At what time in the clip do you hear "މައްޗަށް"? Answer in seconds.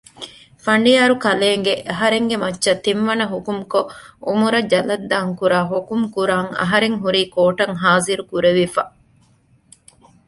2.43-2.81